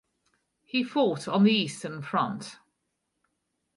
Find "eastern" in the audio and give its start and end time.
1.53-2.01